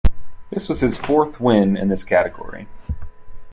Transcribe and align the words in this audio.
This 0.49 0.67
was 0.67 0.79
his 0.79 0.97
fourth 0.97 1.39
win 1.39 1.77
in 1.77 1.89
this 1.89 2.03
category. 2.03 2.67